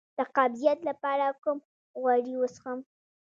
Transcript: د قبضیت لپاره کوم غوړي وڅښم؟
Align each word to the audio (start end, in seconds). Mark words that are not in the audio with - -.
د 0.17 0.19
قبضیت 0.35 0.79
لپاره 0.89 1.25
کوم 1.43 1.57
غوړي 2.01 2.33
وڅښم؟ 2.37 2.79